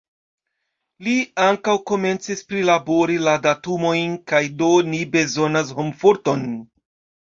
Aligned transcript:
Li 1.07 1.13
ankaŭ 1.47 1.75
komencis 1.91 2.43
prilabori 2.53 3.21
la 3.29 3.37
datumojn 3.47 4.19
kaj 4.35 4.43
do 4.65 4.75
ni 4.93 5.07
bezonas 5.17 5.75
homforton. 5.81 6.49